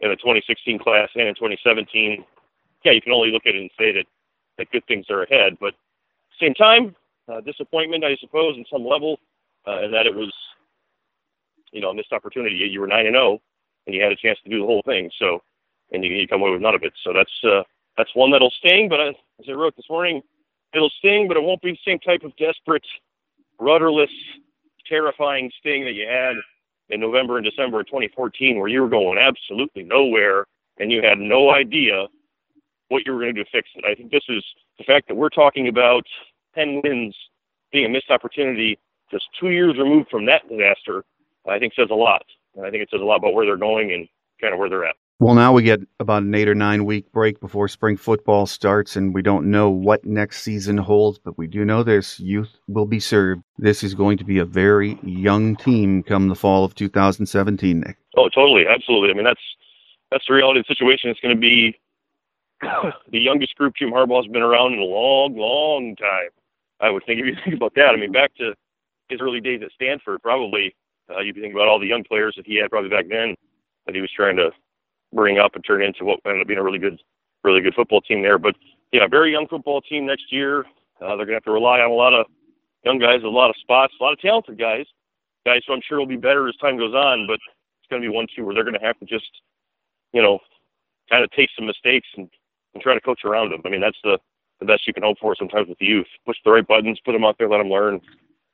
[0.00, 2.24] in the 2016 class and in 2017,
[2.84, 4.04] yeah, you can only look at it and say that
[4.58, 5.56] that good things are ahead.
[5.60, 5.74] But
[6.40, 6.94] same time,
[7.28, 9.18] uh, disappointment, I suppose, in some level,
[9.66, 10.32] uh, and that it was,
[11.72, 12.56] you know, a missed opportunity.
[12.56, 13.42] You were nine and zero, oh,
[13.86, 15.10] and you had a chance to do the whole thing.
[15.18, 15.42] So,
[15.92, 16.92] and you, you come away with none of it.
[17.02, 17.62] So that's uh,
[17.96, 18.88] that's one that'll sting.
[18.88, 19.14] But as
[19.48, 20.22] I wrote this morning,
[20.74, 22.84] it'll sting, but it won't be the same type of desperate,
[23.58, 24.10] rudderless,
[24.88, 26.34] terrifying sting that you had
[26.90, 30.46] in November and December of 2014, where you were going absolutely nowhere
[30.78, 32.06] and you had no idea
[32.88, 33.84] what you were going to do to fix it.
[33.84, 34.44] I think this is
[34.78, 36.04] the fact that we're talking about
[36.54, 37.16] 10 wins
[37.72, 38.78] being a missed opportunity
[39.10, 41.04] just two years removed from that disaster,
[41.48, 42.24] I think says a lot.
[42.62, 44.08] I think it says a lot about where they're going and
[44.40, 44.96] kind of where they're at.
[45.20, 48.96] Well, now we get about an eight or nine week break before spring football starts,
[48.96, 52.84] and we don't know what next season holds, but we do know this youth will
[52.84, 53.42] be served.
[53.56, 57.96] This is going to be a very young team come the fall of 2017, Nick.
[58.16, 58.64] Oh, totally.
[58.68, 59.10] Absolutely.
[59.10, 59.40] I mean, that's
[60.10, 61.10] that's the reality of the situation.
[61.10, 61.78] It's going to be
[62.60, 66.30] the youngest group Jim Harbaugh's been around in a long, long time.
[66.80, 67.90] I would think if you think about that.
[67.94, 68.52] I mean, back to
[69.08, 70.74] his early days at Stanford, probably
[71.08, 73.36] uh, you'd be thinking about all the young players that he had probably back then
[73.86, 74.50] that he was trying to
[75.14, 77.00] bring up and turn into what ended up being a really good,
[77.42, 78.38] really good football team there.
[78.38, 78.56] But
[78.92, 80.64] yeah, very young football team next year.
[81.00, 82.26] Uh, they're gonna have to rely on a lot of
[82.84, 84.86] young guys, a lot of spots, a lot of talented guys,
[85.46, 87.26] guys who I'm sure will be better as time goes on.
[87.26, 87.34] But
[87.80, 89.30] it's gonna be one two where they're gonna have to just,
[90.12, 90.38] you know,
[91.10, 92.28] kind of take some mistakes and,
[92.74, 93.62] and try to coach around them.
[93.64, 94.18] I mean, that's the
[94.60, 96.06] the best you can hope for sometimes with the youth.
[96.26, 98.00] Push the right buttons, put them out there, let them learn,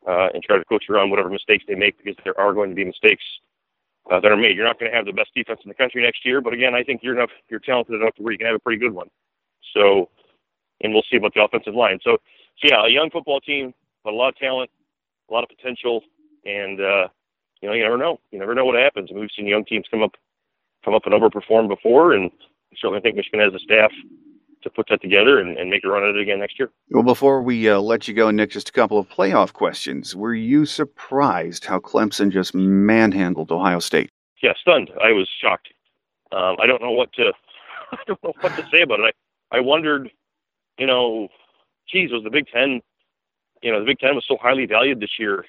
[0.08, 2.76] uh, and try to coach around whatever mistakes they make because there are going to
[2.76, 3.24] be mistakes
[4.10, 4.56] uh, that are made.
[4.56, 6.74] You're not going to have the best defense in the country next year, but again,
[6.74, 8.92] I think you're enough, you're talented enough to where you can have a pretty good
[8.92, 9.08] one.
[9.74, 10.08] So,
[10.80, 11.98] and we'll see about the offensive line.
[12.02, 12.18] So,
[12.58, 14.70] so yeah, a young football team, but a lot of talent,
[15.28, 16.02] a lot of potential,
[16.44, 17.08] and uh,
[17.60, 18.18] you know, you never know.
[18.30, 19.08] You never know what happens.
[19.10, 20.14] I mean, we've seen young teams come up,
[20.84, 22.30] come up and overperform before, and
[22.72, 23.92] I certainly think Michigan has a staff
[24.62, 26.70] to put that together and, and make a run at it again next year.
[26.90, 30.14] Well, before we uh, let you go, Nick, just a couple of playoff questions.
[30.14, 34.10] Were you surprised how Clemson just manhandled Ohio State?
[34.42, 34.90] Yeah, stunned.
[35.02, 35.68] I was shocked.
[36.32, 37.32] Um, I don't know what to
[37.92, 39.14] I don't know what to say about it.
[39.52, 40.10] I I wondered,
[40.78, 41.28] you know,
[41.90, 42.80] geez, was the Big Ten,
[43.62, 45.44] you know, the Big Ten was so highly valued this year.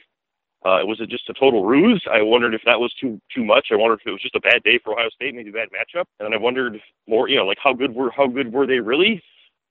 [0.64, 2.04] Uh, was it just a total ruse?
[2.12, 3.68] I wondered if that was too too much.
[3.72, 5.70] I wondered if it was just a bad day for Ohio State, maybe a bad
[5.70, 6.06] matchup.
[6.20, 8.80] And then I wondered more, you know, like how good were how good were they
[8.80, 9.24] really?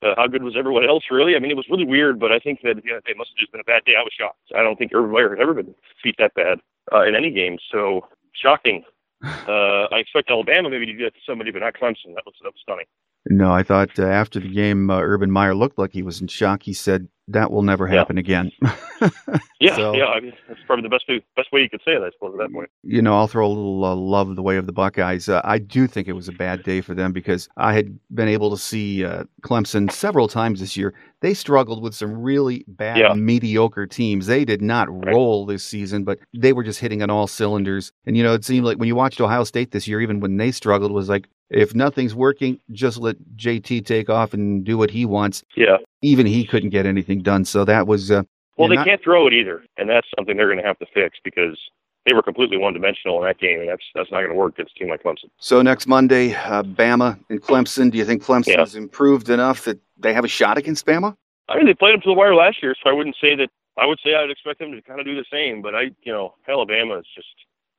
[0.02, 1.36] Uh, how good was everyone else really?
[1.36, 3.52] I mean, it was really weird, but I think that yeah, it must have just
[3.52, 3.94] been a bad day.
[3.98, 4.40] I was shocked.
[4.56, 6.58] I don't think Urban Meyer had ever been beat that bad
[6.92, 7.58] uh, in any game.
[7.72, 8.84] So shocking.
[9.22, 12.14] Uh, I expect Alabama maybe to do that to somebody, but not Clemson.
[12.14, 12.86] That was that was stunning.
[13.28, 16.26] No, I thought uh, after the game, uh, Urban Meyer looked like he was in
[16.26, 16.62] shock.
[16.62, 18.20] He said that will never happen yeah.
[18.20, 18.52] again.
[19.60, 20.06] yeah, so, yeah.
[20.06, 22.34] I mean, that's probably the best way, best way you could say it, I suppose,
[22.34, 22.70] at that point.
[22.82, 25.28] You know, I'll throw a little uh, love the way of the Buckeyes.
[25.28, 28.28] Uh, I do think it was a bad day for them because I had been
[28.28, 30.94] able to see uh, Clemson several times this year.
[31.20, 33.12] They struggled with some really bad, yeah.
[33.12, 34.26] mediocre teams.
[34.26, 35.14] They did not right.
[35.14, 37.92] roll this season, but they were just hitting on all cylinders.
[38.06, 40.38] And you know, it seemed like when you watched Ohio State this year, even when
[40.38, 44.90] they struggled, was like if nothing's working, just let JT take off and do what
[44.90, 45.42] he wants.
[45.56, 45.78] Yeah.
[46.02, 47.44] Even he couldn't get anything done.
[47.44, 48.10] So that was.
[48.10, 48.22] Uh,
[48.56, 48.86] well, they not...
[48.86, 51.58] can't throw it either, and that's something they're going to have to fix because
[52.06, 54.76] they were completely one-dimensional in that game, and that's that's not going to work against
[54.76, 55.30] a team like Clemson.
[55.38, 57.90] So next Monday, uh, Bama and Clemson.
[57.90, 58.60] Do you think Clemson yeah.
[58.60, 61.16] has improved enough that they have a shot against Bama?
[61.48, 63.48] I mean, they played them to the wire last year, so I wouldn't say that.
[63.76, 65.90] I would say I would expect them to kind of do the same, but I,
[66.02, 67.28] you know, Alabama is just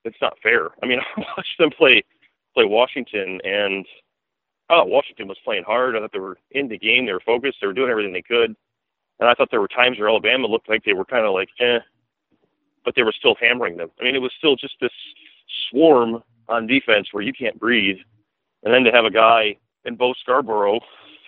[0.04, 0.70] it's not fair.
[0.82, 2.04] I mean, I watched them play
[2.54, 3.86] play Washington, and
[4.70, 5.96] oh, Washington was playing hard.
[5.96, 7.06] I thought they were in the game.
[7.06, 7.58] They were focused.
[7.62, 8.56] They were doing everything they could.
[9.20, 11.50] And I thought there were times where Alabama looked like they were kind of like,
[11.60, 11.80] eh,
[12.84, 13.92] but they were still hammering them.
[14.00, 14.92] I mean, it was still just this
[15.70, 17.98] swarm on defense where you can't breathe.
[18.64, 20.80] And then to have a guy in Bo Scarborough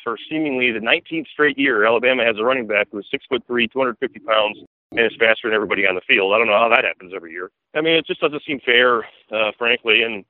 [0.04, 3.68] for seemingly the 19th straight year, Alabama has a running back who's six foot three,
[3.68, 4.58] 250 pounds,
[4.92, 6.34] and is faster than everybody on the field.
[6.34, 7.52] I don't know how that happens every year.
[7.76, 10.04] I mean, it just doesn't seem fair, uh, frankly.
[10.04, 10.26] And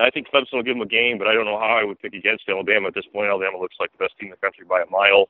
[0.00, 2.00] I think Clemson will give them a game, but I don't know how I would
[2.00, 3.28] pick against Alabama at this point.
[3.28, 5.28] Alabama looks like the best team in the country by a mile,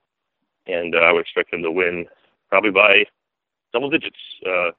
[0.66, 2.07] and uh, I would expect them to win
[2.48, 3.04] probably by
[3.72, 4.70] double digits uh,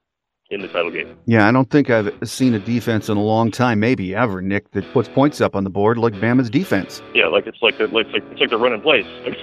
[0.50, 1.16] in the title game.
[1.26, 4.72] Yeah, I don't think I've seen a defense in a long time, maybe ever, Nick,
[4.72, 7.02] that puts points up on the board like Bama's defense.
[7.14, 9.06] Yeah, like it's like they're, like it's like, it's like they're running plays.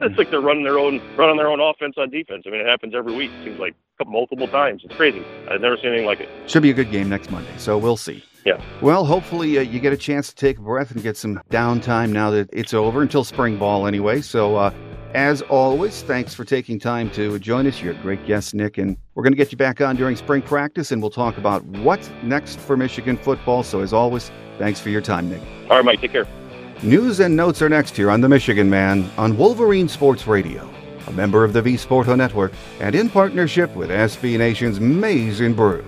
[0.00, 2.42] It's like they're running their own running their own offense on defense.
[2.44, 3.30] I mean, it happens every week.
[3.30, 4.82] It seems like multiple times.
[4.84, 5.24] It's crazy.
[5.48, 6.28] I've never seen anything like it.
[6.50, 8.24] Should be a good game next Monday, so we'll see.
[8.44, 8.62] Yeah.
[8.80, 12.10] Well, hopefully uh, you get a chance to take a breath and get some downtime
[12.10, 14.20] now that it's over until spring ball anyway.
[14.20, 14.70] So, uh,
[15.14, 17.80] as always, thanks for taking time to join us.
[17.80, 20.42] You're a great guest, Nick, and we're going to get you back on during spring
[20.42, 23.62] practice and we'll talk about what's next for Michigan football.
[23.62, 25.42] So, as always, Thanks for your time, Nick.
[25.70, 26.00] All right, Mike.
[26.00, 26.26] Take care.
[26.82, 30.68] News and notes are next here on The Michigan Man on Wolverine Sports Radio,
[31.06, 35.56] a member of the V Sporto Network, and in partnership with SB Nation's Maize and
[35.56, 35.84] Brew.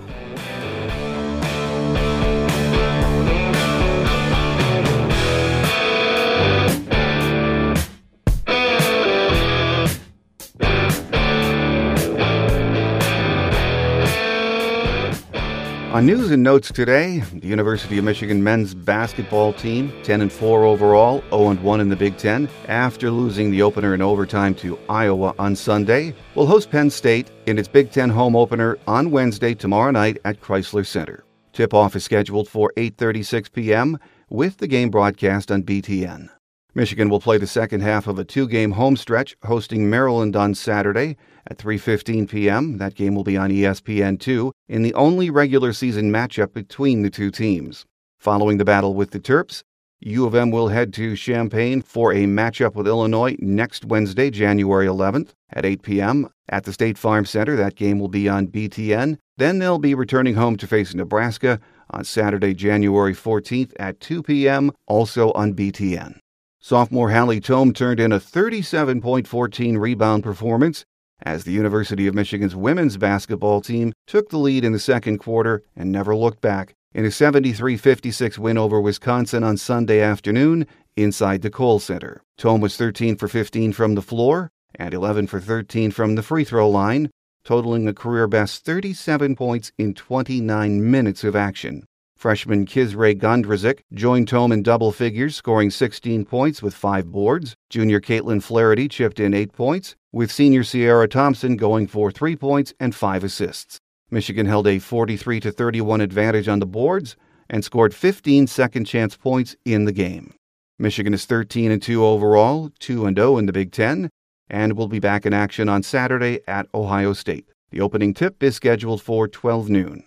[15.97, 20.63] On news and notes today, the University of Michigan men's basketball team, 10 and 4
[20.63, 24.77] overall, 0 and 1 in the Big 10, after losing the opener in overtime to
[24.89, 29.55] Iowa on Sunday, will host Penn State in its Big 10 home opener on Wednesday
[29.55, 31.23] tomorrow night at Crisler Center.
[31.51, 33.97] Tip-off is scheduled for 8:36 p.m.
[34.29, 36.29] with the game broadcast on BTN.
[36.75, 41.17] Michigan will play the second half of a two-game home stretch hosting Maryland on Saturday
[41.49, 42.77] at 3:15 p.m.
[42.77, 47.31] That game will be on ESPN2 in the only regular season matchup between the two
[47.31, 47.85] teams.
[48.19, 49.63] Following the battle with the Terps,
[49.99, 54.85] U of M will head to Champaign for a matchup with Illinois next Wednesday, January
[54.85, 56.29] 11th at 8 p.m.
[56.49, 57.55] at the State Farm Center.
[57.55, 59.17] That game will be on BTN.
[59.37, 64.71] Then they'll be returning home to face Nebraska on Saturday, January 14th at 2 p.m.,
[64.87, 66.19] also on BTN.
[66.59, 70.85] Sophomore Hallie Thome turned in a 37.14 rebound performance
[71.23, 75.63] as the University of Michigan's women's basketball team took the lead in the second quarter
[75.75, 81.41] and never looked back in a 73 56 win over Wisconsin on Sunday afternoon inside
[81.41, 82.21] the Kohl Center.
[82.39, 86.43] Thome was 13 for 15 from the floor and 11 for 13 from the free
[86.43, 87.09] throw line,
[87.43, 91.85] totaling a career best 37 points in 29 minutes of action.
[92.17, 97.55] Freshman Kysre Gondrezick joined Thome in double figures, scoring 16 points with five boards.
[97.69, 102.73] Junior Katelynn Flaherty chipped in eight points, with senior Siera Thompson going for three points
[102.79, 103.77] and five assists.
[104.09, 107.15] Michigan held a 43 31 advantage on the boards
[107.51, 110.33] and scored 15 second chance points in the game.
[110.79, 114.09] Michigan is 13 and 2 overall, 2 and 0 in the Big 10,
[114.49, 117.47] and will be back in action on Saturday at Ohio State.
[117.69, 120.03] The opening tip is scheduled for 12 noon.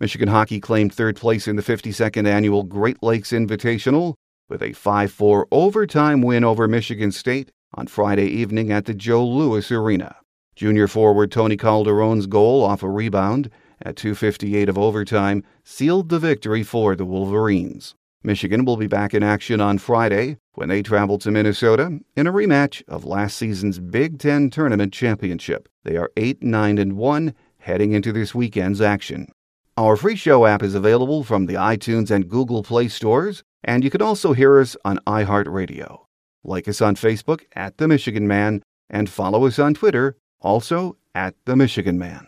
[0.00, 4.14] Michigan hockey claimed third place in the 52nd annual Great Lakes Invitational
[4.48, 9.24] with a 5 4 overtime win over Michigan State on Friday evening at the Joe
[9.24, 10.16] Louis Arena.
[10.56, 13.50] Junior forward Tony Calderone's goal off a rebound
[13.82, 17.94] at 2.58 of overtime sealed the victory for the Wolverines.
[18.24, 22.32] Michigan will be back in action on Friday when they travel to Minnesota in a
[22.32, 25.68] rematch of last season's Big Ten Tournament Championship.
[25.84, 29.28] They are 8 9 and 1 heading into this weekend's action.
[29.76, 33.90] Our free show app is available from the iTunes and Google Play stores, and you
[33.90, 36.02] can also hear us on iHeartRadio.
[36.44, 41.34] Like us on Facebook at The Michigan Man, and follow us on Twitter, also at
[41.44, 42.24] The Michigan Man.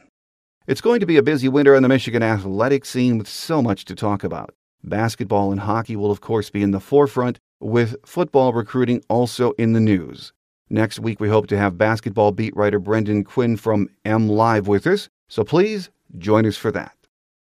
[0.66, 3.84] It's going to be a busy winter on the Michigan athletic scene with so much
[3.84, 4.52] to talk about.
[4.82, 9.72] Basketball and hockey will, of course, be in the forefront, with football recruiting also in
[9.72, 10.32] the news.
[10.68, 15.08] Next week, we hope to have basketball beat writer Brendan Quinn from MLive with us,
[15.28, 16.95] so please join us for that.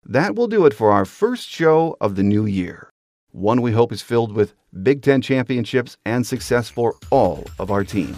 [0.05, 2.89] That will do it for our first show of the new year.
[3.31, 7.85] One we hope is filled with Big Ten championships and success for all of our
[7.85, 8.17] teams.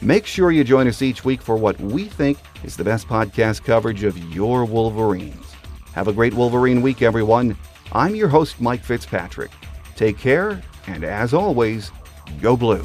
[0.00, 3.64] Make sure you join us each week for what we think is the best podcast
[3.64, 5.54] coverage of your Wolverines.
[5.92, 7.56] Have a great Wolverine week, everyone.
[7.92, 9.50] I'm your host, Mike Fitzpatrick.
[9.94, 11.92] Take care, and as always,
[12.40, 12.84] go blue.